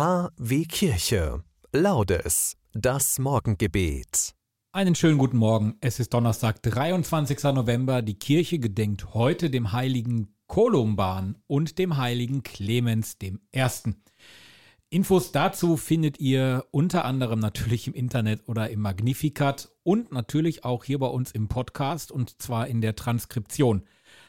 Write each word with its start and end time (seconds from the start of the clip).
KW 0.00 0.64
Kirche. 0.64 1.44
Laudes. 1.74 2.56
Das 2.72 3.18
Morgengebet. 3.18 4.34
Einen 4.72 4.94
schönen 4.94 5.18
guten 5.18 5.36
Morgen. 5.36 5.76
Es 5.82 6.00
ist 6.00 6.14
Donnerstag, 6.14 6.62
23. 6.62 7.42
November. 7.52 8.00
Die 8.00 8.18
Kirche 8.18 8.58
gedenkt 8.58 9.12
heute 9.12 9.50
dem 9.50 9.72
heiligen 9.72 10.34
Kolumban 10.46 11.36
und 11.46 11.78
dem 11.78 11.98
heiligen 11.98 12.42
Clemens 12.42 13.18
I. 13.22 13.36
Infos 14.88 15.32
dazu 15.32 15.76
findet 15.76 16.18
ihr 16.18 16.64
unter 16.70 17.04
anderem 17.04 17.38
natürlich 17.38 17.86
im 17.86 17.92
Internet 17.92 18.48
oder 18.48 18.70
im 18.70 18.80
Magnificat 18.80 19.68
und 19.82 20.12
natürlich 20.12 20.64
auch 20.64 20.84
hier 20.84 20.98
bei 20.98 21.08
uns 21.08 21.30
im 21.30 21.48
Podcast 21.48 22.10
und 22.10 22.40
zwar 22.40 22.68
in 22.68 22.80
der 22.80 22.96
Transkription. 22.96 23.82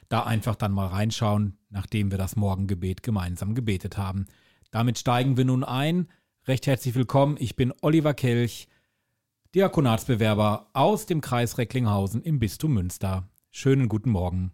Da 0.09 0.23
einfach 0.23 0.55
dann 0.55 0.73
mal 0.73 0.87
reinschauen, 0.87 1.59
nachdem 1.69 2.11
wir 2.11 2.17
das 2.17 2.35
Morgengebet 2.35 3.03
gemeinsam 3.03 3.55
gebetet 3.55 3.97
haben. 3.97 4.25
Damit 4.71 4.97
steigen 4.97 5.35
wir 5.35 5.43
nun 5.43 5.65
ein. 5.65 6.07
Recht 6.47 6.65
herzlich 6.65 6.95
willkommen. 6.95 7.35
Ich 7.39 7.57
bin 7.57 7.73
Oliver 7.81 8.13
Kelch, 8.13 8.69
Diakonatsbewerber 9.53 10.69
aus 10.71 11.05
dem 11.05 11.19
Kreis 11.19 11.57
Recklinghausen 11.57 12.21
im 12.21 12.39
Bistum 12.39 12.73
Münster. 12.73 13.27
Schönen 13.51 13.89
guten 13.89 14.11
Morgen. 14.11 14.53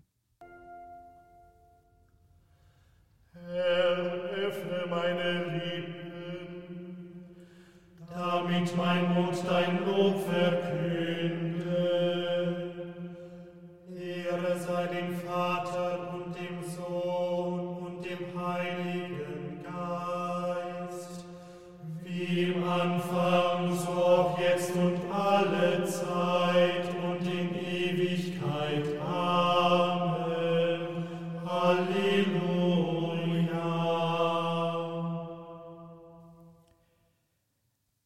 Herr, 3.32 3.98
öffne 4.48 4.88
meine 4.90 5.44
Lippen, 5.54 6.98
damit 8.10 8.76
mein 8.76 9.14
Mund 9.14 9.38
dein 9.48 9.86
Lob 9.86 10.28
verkünde. 10.28 10.87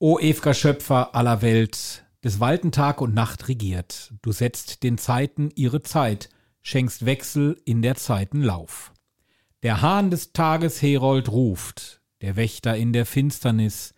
O 0.03 0.17
ew'ger 0.19 0.55
Schöpfer 0.55 1.13
aller 1.13 1.43
Welt, 1.43 2.05
des 2.23 2.39
Walten 2.39 2.71
Tag 2.71 3.01
und 3.01 3.13
Nacht 3.13 3.47
regiert, 3.47 4.13
du 4.23 4.31
setzt 4.31 4.81
den 4.81 4.97
Zeiten 4.97 5.51
ihre 5.53 5.83
Zeit, 5.83 6.29
schenkst 6.63 7.05
Wechsel 7.05 7.61
in 7.65 7.83
der 7.83 7.95
Zeiten 7.95 8.41
Lauf. 8.41 8.93
Der 9.61 9.81
Hahn 9.81 10.09
des 10.09 10.33
Tages 10.33 10.81
Herold 10.81 11.29
ruft, 11.29 12.01
der 12.21 12.35
Wächter 12.35 12.75
in 12.75 12.93
der 12.93 13.05
Finsternis, 13.05 13.93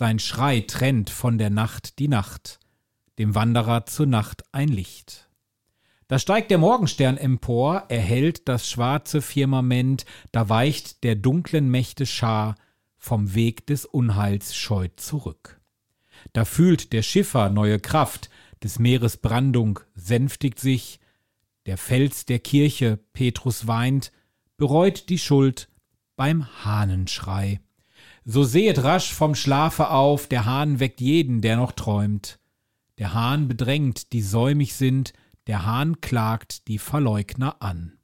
sein 0.00 0.18
Schrei 0.18 0.60
trennt 0.60 1.10
von 1.10 1.36
der 1.36 1.50
Nacht 1.50 1.98
die 1.98 2.08
Nacht, 2.08 2.58
dem 3.18 3.34
Wanderer 3.34 3.84
zur 3.84 4.06
Nacht 4.06 4.44
ein 4.50 4.68
Licht. 4.68 5.28
Da 6.08 6.18
steigt 6.18 6.50
der 6.50 6.56
Morgenstern 6.56 7.18
empor, 7.18 7.84
erhellt 7.90 8.48
das 8.48 8.70
schwarze 8.70 9.20
Firmament, 9.20 10.06
da 10.32 10.48
weicht 10.48 11.04
der 11.04 11.16
dunklen 11.16 11.70
Mächte 11.70 12.06
Schar 12.06 12.54
vom 12.96 13.34
Weg 13.34 13.66
des 13.66 13.84
Unheils 13.84 14.56
scheut 14.56 14.98
zurück. 14.98 15.60
Da 16.32 16.46
fühlt 16.46 16.94
der 16.94 17.02
Schiffer 17.02 17.50
neue 17.50 17.78
Kraft, 17.78 18.30
des 18.62 18.78
Meeres 18.78 19.18
Brandung 19.18 19.80
sänftigt 19.94 20.60
sich, 20.60 20.98
der 21.66 21.76
Fels 21.76 22.24
der 22.24 22.38
Kirche, 22.38 22.98
Petrus 23.12 23.66
weint, 23.66 24.12
bereut 24.56 25.10
die 25.10 25.18
Schuld 25.18 25.68
beim 26.16 26.46
Hahnenschrei. 26.64 27.60
So 28.24 28.44
sehet 28.44 28.82
rasch 28.84 29.12
vom 29.14 29.34
Schlafe 29.34 29.90
auf, 29.90 30.26
der 30.26 30.44
Hahn 30.44 30.80
weckt 30.80 31.00
jeden, 31.00 31.40
der 31.40 31.56
noch 31.56 31.72
träumt. 31.72 32.38
Der 32.98 33.14
Hahn 33.14 33.48
bedrängt, 33.48 34.12
die 34.12 34.22
säumig 34.22 34.74
sind, 34.74 35.12
der 35.46 35.64
Hahn 35.64 36.00
klagt 36.00 36.68
die 36.68 36.78
Verleugner 36.78 37.62
an. 37.62 37.98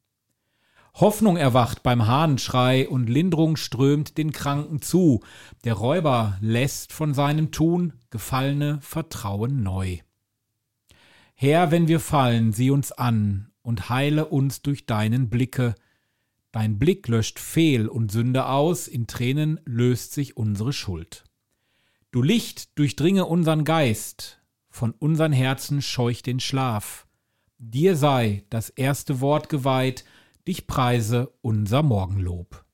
Hoffnung 0.95 1.37
erwacht 1.37 1.83
beim 1.83 2.07
Hahnenschrei 2.07 2.89
und 2.89 3.11
Linderung 3.11 3.57
strömt 3.57 4.17
den 4.17 4.33
Kranken 4.33 4.81
zu. 4.81 5.23
Der 5.65 5.75
Räuber 5.75 6.39
lässt 6.41 6.95
von 6.95 7.13
seinem 7.13 7.53
Tun 7.53 7.93
Gefallene 8.09 8.79
vertrauen 8.81 9.63
neu. 9.63 9.99
Herr, 11.35 11.71
wenn 11.71 11.87
wir 11.87 12.01
fallen, 12.01 12.55
sieh 12.55 12.71
uns 12.71 12.93
an 12.93 13.51
und 13.61 13.91
heile 13.91 14.25
uns 14.25 14.63
durch 14.63 14.87
deinen 14.87 15.29
Blicke. 15.29 15.75
Dein 16.57 16.79
Blick 16.79 17.07
löscht 17.07 17.39
Fehl 17.39 17.87
und 17.87 18.11
Sünde 18.11 18.47
aus, 18.47 18.89
in 18.89 19.07
Tränen 19.07 19.61
löst 19.67 20.15
sich 20.15 20.39
unsere 20.39 20.73
Schuld. 20.73 21.25
Du 22.13 22.23
Licht 22.23 22.79
durchdringe 22.79 23.27
unsern 23.27 23.63
Geist, 23.63 24.41
von 24.71 24.93
unsern 24.93 25.33
Herzen 25.33 25.83
scheuch 25.83 26.23
den 26.23 26.41
Schlaf. 26.41 27.07
Dir 27.59 27.95
sei 27.95 28.47
das 28.49 28.71
erste 28.71 29.21
Wort 29.21 29.51
geweiht, 29.51 30.07
dich 30.49 30.67
preise 30.67 31.31
unser 31.43 31.83
Morgenlob. 31.83 32.65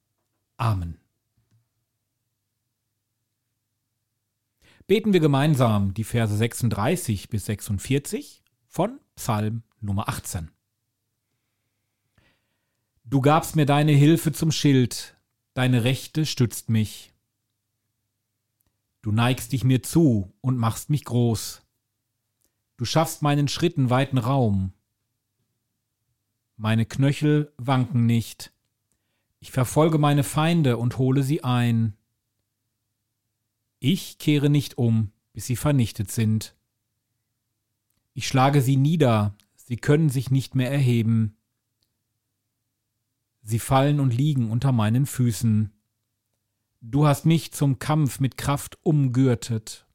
Amen. 0.58 1.00
Beten 4.86 5.12
wir 5.12 5.18
gemeinsam 5.18 5.92
die 5.92 6.04
Verse 6.04 6.36
36 6.36 7.28
bis 7.28 7.46
46 7.46 8.44
von 8.68 9.00
Psalm 9.16 9.64
Nummer 9.80 10.08
18. 10.08 10.51
Du 13.04 13.20
gabst 13.20 13.56
mir 13.56 13.66
deine 13.66 13.92
Hilfe 13.92 14.32
zum 14.32 14.52
Schild, 14.52 15.16
deine 15.54 15.84
Rechte 15.84 16.24
stützt 16.24 16.70
mich. 16.70 17.12
Du 19.02 19.10
neigst 19.10 19.52
dich 19.52 19.64
mir 19.64 19.82
zu 19.82 20.32
und 20.40 20.56
machst 20.56 20.88
mich 20.88 21.04
groß. 21.04 21.62
Du 22.76 22.84
schaffst 22.84 23.20
meinen 23.20 23.48
Schritten 23.48 23.90
weiten 23.90 24.18
Raum. 24.18 24.72
Meine 26.56 26.86
Knöchel 26.86 27.52
wanken 27.56 28.06
nicht. 28.06 28.52
Ich 29.40 29.50
verfolge 29.50 29.98
meine 29.98 30.22
Feinde 30.22 30.76
und 30.76 30.98
hole 30.98 31.24
sie 31.24 31.42
ein. 31.42 31.96
Ich 33.80 34.18
kehre 34.18 34.48
nicht 34.48 34.78
um, 34.78 35.10
bis 35.32 35.46
sie 35.46 35.56
vernichtet 35.56 36.12
sind. 36.12 36.54
Ich 38.14 38.28
schlage 38.28 38.62
sie 38.62 38.76
nieder, 38.76 39.34
sie 39.56 39.76
können 39.76 40.08
sich 40.08 40.30
nicht 40.30 40.54
mehr 40.54 40.70
erheben. 40.70 41.36
Sie 43.42 43.58
fallen 43.58 43.98
und 44.00 44.14
liegen 44.14 44.50
unter 44.50 44.72
meinen 44.72 45.06
Füßen. 45.06 45.72
Du 46.80 47.06
hast 47.06 47.26
mich 47.26 47.52
zum 47.52 47.78
Kampf 47.78 48.20
mit 48.20 48.36
Kraft 48.36 48.78
umgürtet, 48.82 49.86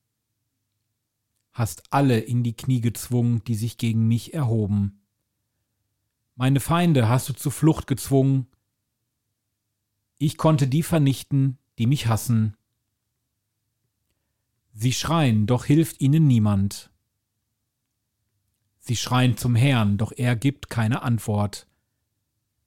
hast 1.52 1.84
alle 1.92 2.20
in 2.20 2.44
die 2.44 2.56
Knie 2.56 2.82
gezwungen, 2.82 3.44
die 3.46 3.56
sich 3.56 3.78
gegen 3.78 4.08
mich 4.08 4.34
erhoben. 4.34 5.02
Meine 6.36 6.60
Feinde 6.60 7.10
hast 7.10 7.30
du 7.30 7.34
zur 7.34 7.52
Flucht 7.52 7.88
gezwungen. 7.88 8.48
Ich 10.18 10.38
konnte 10.38 10.68
die 10.68 10.84
vernichten, 10.84 11.58
die 11.78 11.88
mich 11.88 12.08
hassen. 12.08 12.56
Sie 14.74 14.94
schreien, 14.94 15.48
doch 15.48 15.66
hilft 15.66 16.02
ihnen 16.02 16.28
niemand. 16.28 16.92
Sie 18.80 18.96
schreien 18.96 19.36
zum 19.36 19.56
Herrn, 19.56 19.98
doch 19.98 20.12
er 20.16 20.36
gibt 20.36 20.70
keine 20.70 21.02
Antwort. 21.02 21.68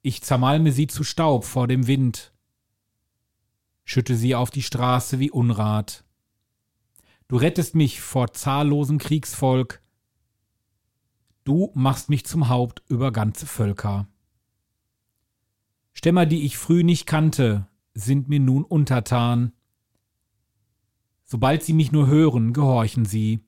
Ich 0.01 0.21
zermalme 0.23 0.71
sie 0.71 0.87
zu 0.87 1.03
Staub 1.03 1.45
vor 1.45 1.67
dem 1.67 1.87
Wind, 1.87 2.33
schütte 3.83 4.15
sie 4.15 4.35
auf 4.35 4.49
die 4.49 4.63
Straße 4.63 5.19
wie 5.19 5.31
Unrat. 5.31 6.03
Du 7.27 7.37
rettest 7.37 7.75
mich 7.75 8.01
vor 8.01 8.33
zahllosem 8.33 8.97
Kriegsvolk, 8.97 9.81
du 11.43 11.71
machst 11.73 12.09
mich 12.09 12.25
zum 12.25 12.49
Haupt 12.49 12.83
über 12.87 13.11
ganze 13.11 13.45
Völker. 13.45 14.07
Stämmer, 15.93 16.25
die 16.25 16.45
ich 16.45 16.57
früh 16.57 16.83
nicht 16.83 17.05
kannte, 17.05 17.67
sind 17.93 18.27
mir 18.27 18.39
nun 18.39 18.63
untertan, 18.63 19.53
Sobald 21.31 21.63
sie 21.63 21.71
mich 21.71 21.93
nur 21.93 22.07
hören, 22.07 22.51
gehorchen 22.51 23.05
sie. 23.05 23.39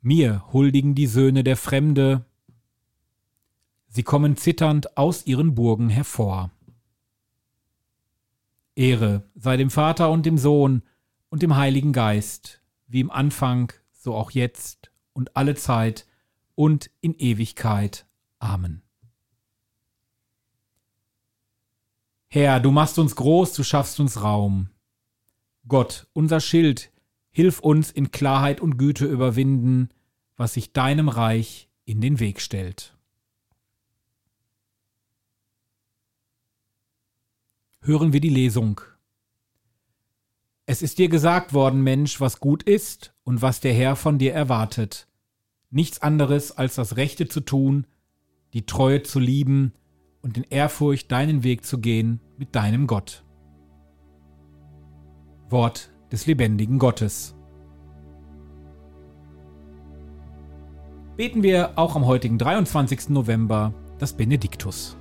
Mir 0.00 0.42
huldigen 0.50 0.94
die 0.94 1.06
Söhne 1.06 1.44
der 1.44 1.58
Fremde, 1.58 2.24
sie 3.92 4.02
kommen 4.02 4.36
zitternd 4.36 4.96
aus 4.96 5.26
ihren 5.26 5.54
Burgen 5.54 5.90
hervor. 5.90 6.50
Ehre 8.74 9.22
sei 9.34 9.58
dem 9.58 9.70
Vater 9.70 10.10
und 10.10 10.24
dem 10.24 10.38
Sohn 10.38 10.82
und 11.28 11.42
dem 11.42 11.56
Heiligen 11.56 11.92
Geist, 11.92 12.62
wie 12.86 13.00
im 13.00 13.10
Anfang, 13.10 13.72
so 13.92 14.14
auch 14.14 14.30
jetzt 14.30 14.90
und 15.12 15.36
alle 15.36 15.54
Zeit 15.54 16.06
und 16.54 16.90
in 17.02 17.14
Ewigkeit. 17.14 18.06
Amen. 18.38 18.82
Herr, 22.28 22.60
du 22.60 22.70
machst 22.70 22.98
uns 22.98 23.14
groß, 23.14 23.52
du 23.52 23.62
schaffst 23.62 24.00
uns 24.00 24.22
Raum. 24.22 24.70
Gott, 25.68 26.06
unser 26.14 26.40
Schild, 26.40 26.90
hilf 27.30 27.60
uns 27.60 27.90
in 27.90 28.10
Klarheit 28.10 28.62
und 28.62 28.78
Güte 28.78 29.04
überwinden, 29.04 29.90
was 30.36 30.54
sich 30.54 30.72
deinem 30.72 31.10
Reich 31.10 31.68
in 31.84 32.00
den 32.00 32.20
Weg 32.20 32.40
stellt. 32.40 32.96
Hören 37.84 38.12
wir 38.12 38.20
die 38.20 38.28
Lesung. 38.28 38.80
Es 40.66 40.82
ist 40.82 40.98
dir 40.98 41.08
gesagt 41.08 41.52
worden, 41.52 41.82
Mensch, 41.82 42.20
was 42.20 42.38
gut 42.38 42.62
ist 42.62 43.12
und 43.24 43.42
was 43.42 43.58
der 43.58 43.74
Herr 43.74 43.96
von 43.96 44.18
dir 44.18 44.32
erwartet. 44.32 45.08
Nichts 45.68 46.00
anderes 46.00 46.56
als 46.56 46.76
das 46.76 46.96
Rechte 46.96 47.26
zu 47.26 47.40
tun, 47.40 47.88
die 48.52 48.66
Treue 48.66 49.02
zu 49.02 49.18
lieben 49.18 49.72
und 50.20 50.36
in 50.36 50.44
Ehrfurcht 50.44 51.10
deinen 51.10 51.42
Weg 51.42 51.66
zu 51.66 51.80
gehen 51.80 52.20
mit 52.38 52.54
deinem 52.54 52.86
Gott. 52.86 53.24
Wort 55.50 55.90
des 56.12 56.26
lebendigen 56.26 56.78
Gottes. 56.78 57.34
Beten 61.16 61.42
wir 61.42 61.76
auch 61.76 61.96
am 61.96 62.06
heutigen 62.06 62.38
23. 62.38 63.08
November 63.08 63.74
das 63.98 64.16
Benediktus. 64.16 64.96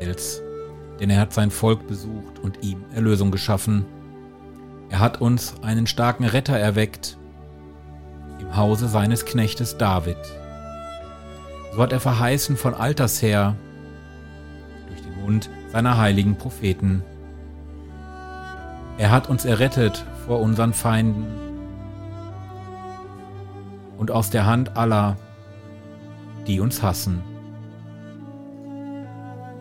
Denn 0.00 1.10
er 1.10 1.20
hat 1.20 1.32
sein 1.32 1.50
Volk 1.50 1.86
besucht 1.86 2.38
und 2.42 2.64
ihm 2.64 2.84
Erlösung 2.94 3.30
geschaffen. 3.30 3.84
Er 4.90 5.00
hat 5.00 5.20
uns 5.20 5.54
einen 5.62 5.86
starken 5.86 6.24
Retter 6.24 6.58
erweckt 6.58 7.18
im 8.40 8.56
Hause 8.56 8.88
seines 8.88 9.24
Knechtes 9.24 9.76
David. 9.76 10.16
So 11.74 11.82
hat 11.82 11.92
er 11.92 12.00
verheißen 12.00 12.56
von 12.56 12.74
alters 12.74 13.20
her 13.22 13.54
durch 14.88 15.02
den 15.02 15.22
Mund 15.22 15.50
seiner 15.72 15.98
heiligen 15.98 16.36
Propheten. 16.36 17.02
Er 18.96 19.10
hat 19.10 19.28
uns 19.28 19.44
errettet 19.44 20.04
vor 20.26 20.40
unseren 20.40 20.72
Feinden 20.72 21.26
und 23.96 24.10
aus 24.10 24.30
der 24.30 24.46
Hand 24.46 24.76
aller, 24.76 25.16
die 26.46 26.60
uns 26.60 26.82
hassen. 26.82 27.22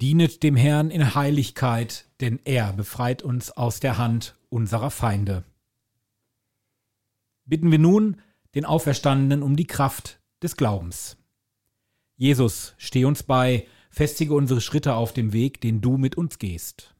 Dienet 0.00 0.42
dem 0.42 0.56
Herrn 0.56 0.90
in 0.90 1.14
Heiligkeit, 1.14 2.06
denn 2.20 2.40
er 2.44 2.72
befreit 2.72 3.22
uns 3.22 3.50
aus 3.50 3.80
der 3.80 3.98
Hand 3.98 4.34
unserer 4.48 4.90
Feinde. 4.90 5.44
Bitten 7.44 7.70
wir 7.70 7.78
nun 7.78 8.20
den 8.54 8.64
Auferstandenen 8.64 9.42
um 9.42 9.56
die 9.56 9.66
Kraft 9.66 10.20
des 10.42 10.56
Glaubens. 10.56 11.18
Jesus, 12.16 12.74
steh 12.78 13.04
uns 13.04 13.22
bei, 13.22 13.66
festige 13.90 14.32
unsere 14.32 14.62
Schritte 14.62 14.94
auf 14.94 15.12
dem 15.12 15.34
Weg, 15.34 15.60
den 15.60 15.82
du 15.82 15.98
mit 15.98 16.16
uns 16.16 16.38
gehst. 16.38 16.94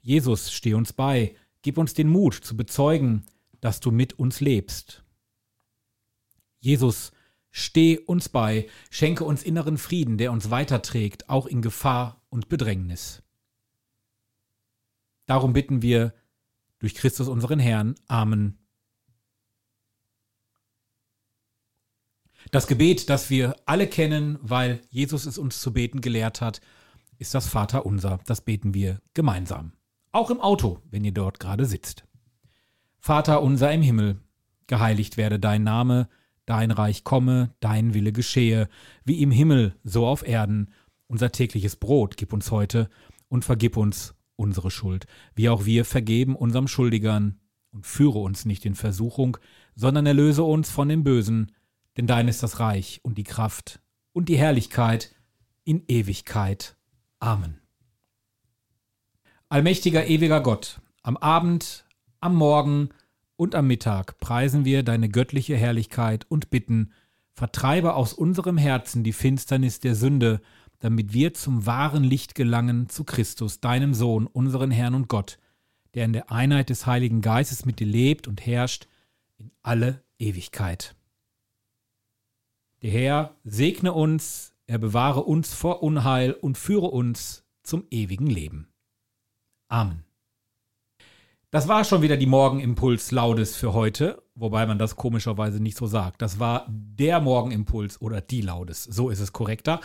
Jesus, 0.00 0.50
steh 0.50 0.74
uns 0.74 0.92
bei, 0.92 1.36
gib 1.62 1.78
uns 1.78 1.94
den 1.94 2.08
Mut 2.08 2.34
zu 2.34 2.56
bezeugen, 2.56 3.24
dass 3.60 3.78
du 3.78 3.92
mit 3.92 4.18
uns 4.18 4.40
lebst. 4.40 5.04
Jesus, 6.58 7.12
Steh 7.50 7.98
uns 7.98 8.28
bei, 8.28 8.68
schenke 8.90 9.24
uns 9.24 9.42
inneren 9.42 9.78
Frieden, 9.78 10.18
der 10.18 10.32
uns 10.32 10.50
weiterträgt, 10.50 11.28
auch 11.28 11.46
in 11.46 11.62
Gefahr 11.62 12.22
und 12.28 12.48
Bedrängnis. 12.48 13.22
Darum 15.26 15.52
bitten 15.52 15.82
wir 15.82 16.14
durch 16.78 16.94
Christus 16.94 17.28
unseren 17.28 17.58
Herrn. 17.58 17.94
Amen. 18.06 18.58
Das 22.50 22.66
Gebet, 22.66 23.08
das 23.10 23.30
wir 23.30 23.54
alle 23.66 23.86
kennen, 23.86 24.38
weil 24.42 24.80
Jesus 24.88 25.26
es 25.26 25.38
uns 25.38 25.60
zu 25.60 25.72
beten 25.72 26.00
gelehrt 26.00 26.40
hat, 26.40 26.60
ist 27.18 27.34
das 27.34 27.46
Vater 27.46 27.86
unser. 27.86 28.18
Das 28.26 28.40
beten 28.40 28.74
wir 28.74 29.00
gemeinsam. 29.14 29.72
Auch 30.10 30.30
im 30.30 30.40
Auto, 30.40 30.80
wenn 30.90 31.04
ihr 31.04 31.12
dort 31.12 31.38
gerade 31.38 31.66
sitzt. 31.66 32.04
Vater 32.98 33.42
unser 33.42 33.70
im 33.72 33.82
Himmel, 33.82 34.20
geheiligt 34.66 35.16
werde 35.16 35.38
dein 35.38 35.62
Name, 35.62 36.08
Dein 36.50 36.72
Reich 36.72 37.04
komme, 37.04 37.54
dein 37.60 37.94
Wille 37.94 38.10
geschehe, 38.10 38.68
wie 39.04 39.22
im 39.22 39.30
Himmel, 39.30 39.76
so 39.84 40.04
auf 40.04 40.26
Erden. 40.26 40.72
Unser 41.06 41.30
tägliches 41.30 41.76
Brot 41.76 42.16
gib 42.16 42.32
uns 42.32 42.50
heute 42.50 42.90
und 43.28 43.44
vergib 43.44 43.76
uns 43.76 44.16
unsere 44.34 44.72
Schuld, 44.72 45.06
wie 45.36 45.48
auch 45.48 45.64
wir 45.64 45.84
vergeben 45.84 46.34
unserem 46.34 46.66
Schuldigern. 46.66 47.38
Und 47.70 47.86
führe 47.86 48.18
uns 48.18 48.46
nicht 48.46 48.66
in 48.66 48.74
Versuchung, 48.74 49.36
sondern 49.76 50.06
erlöse 50.06 50.42
uns 50.42 50.70
von 50.70 50.88
dem 50.88 51.04
Bösen, 51.04 51.52
denn 51.96 52.08
dein 52.08 52.26
ist 52.26 52.42
das 52.42 52.58
Reich 52.58 52.98
und 53.04 53.16
die 53.16 53.22
Kraft 53.22 53.80
und 54.12 54.28
die 54.28 54.36
Herrlichkeit 54.36 55.14
in 55.62 55.84
Ewigkeit. 55.86 56.76
Amen. 57.20 57.60
Allmächtiger, 59.48 60.04
ewiger 60.08 60.40
Gott, 60.40 60.80
am 61.04 61.16
Abend, 61.16 61.84
am 62.18 62.34
Morgen, 62.34 62.88
und 63.40 63.54
am 63.54 63.68
Mittag 63.68 64.20
preisen 64.20 64.66
wir 64.66 64.82
deine 64.82 65.08
göttliche 65.08 65.56
Herrlichkeit 65.56 66.26
und 66.28 66.50
bitten, 66.50 66.92
vertreibe 67.32 67.94
aus 67.94 68.12
unserem 68.12 68.58
Herzen 68.58 69.02
die 69.02 69.14
Finsternis 69.14 69.80
der 69.80 69.94
Sünde, 69.94 70.42
damit 70.80 71.14
wir 71.14 71.32
zum 71.32 71.64
wahren 71.64 72.04
Licht 72.04 72.34
gelangen 72.34 72.90
zu 72.90 73.02
Christus, 73.02 73.58
deinem 73.58 73.94
Sohn, 73.94 74.26
unseren 74.26 74.70
Herrn 74.70 74.94
und 74.94 75.08
Gott, 75.08 75.38
der 75.94 76.04
in 76.04 76.12
der 76.12 76.30
Einheit 76.30 76.68
des 76.68 76.84
Heiligen 76.84 77.22
Geistes 77.22 77.64
mit 77.64 77.80
dir 77.80 77.86
lebt 77.86 78.28
und 78.28 78.44
herrscht 78.44 78.88
in 79.38 79.50
alle 79.62 80.04
Ewigkeit. 80.18 80.94
Der 82.82 82.90
Herr 82.90 83.36
segne 83.42 83.94
uns, 83.94 84.52
er 84.66 84.76
bewahre 84.76 85.22
uns 85.22 85.54
vor 85.54 85.82
Unheil 85.82 86.34
und 86.34 86.58
führe 86.58 86.88
uns 86.88 87.46
zum 87.62 87.86
ewigen 87.90 88.26
Leben. 88.26 88.68
Amen. 89.68 90.09
Das 91.52 91.66
war 91.66 91.82
schon 91.82 92.00
wieder 92.00 92.16
die 92.16 92.26
Morgenimpuls 92.26 93.10
Laudes 93.10 93.56
für 93.56 93.72
heute, 93.72 94.22
wobei 94.36 94.66
man 94.66 94.78
das 94.78 94.94
komischerweise 94.94 95.60
nicht 95.60 95.76
so 95.76 95.86
sagt. 95.86 96.22
Das 96.22 96.38
war 96.38 96.64
der 96.68 97.18
Morgenimpuls 97.18 98.00
oder 98.00 98.20
die 98.20 98.40
Laudes. 98.40 98.84
So 98.84 99.10
ist 99.10 99.18
es 99.18 99.32
korrekter. 99.32 99.80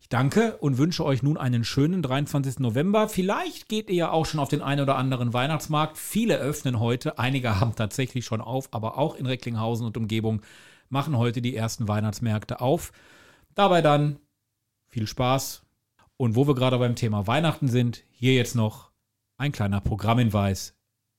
Ich 0.00 0.10
danke 0.10 0.58
und 0.58 0.76
wünsche 0.76 1.06
euch 1.06 1.22
nun 1.22 1.38
einen 1.38 1.64
schönen 1.64 2.02
23. 2.02 2.58
November. 2.58 3.08
Vielleicht 3.08 3.70
geht 3.70 3.88
ihr 3.88 3.96
ja 3.96 4.10
auch 4.10 4.26
schon 4.26 4.38
auf 4.38 4.50
den 4.50 4.60
einen 4.60 4.82
oder 4.82 4.96
anderen 4.96 5.32
Weihnachtsmarkt. 5.32 5.96
Viele 5.96 6.36
öffnen 6.36 6.78
heute, 6.78 7.18
einige 7.18 7.58
haben 7.60 7.74
tatsächlich 7.74 8.26
schon 8.26 8.42
auf, 8.42 8.68
aber 8.72 8.98
auch 8.98 9.14
in 9.14 9.24
Recklinghausen 9.24 9.86
und 9.86 9.96
Umgebung 9.96 10.42
machen 10.90 11.16
heute 11.16 11.40
die 11.40 11.56
ersten 11.56 11.88
Weihnachtsmärkte 11.88 12.60
auf. 12.60 12.92
Dabei 13.54 13.80
dann 13.80 14.18
viel 14.88 15.06
Spaß. 15.06 15.62
Und 16.18 16.36
wo 16.36 16.46
wir 16.46 16.54
gerade 16.54 16.76
beim 16.76 16.96
Thema 16.96 17.26
Weihnachten 17.26 17.68
sind, 17.68 18.04
hier 18.10 18.34
jetzt 18.34 18.54
noch 18.54 18.90
ein 19.38 19.52
kleiner 19.52 19.80
Programmhinweis 19.80 20.77